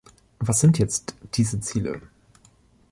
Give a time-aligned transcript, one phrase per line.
[0.39, 2.01] Was sind jetzt diese Ziele?